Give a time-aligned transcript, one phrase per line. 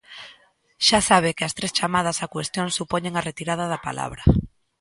[0.87, 4.23] Xa sabe que as tres chamadas á cuestión supoñen a retirada da palabra.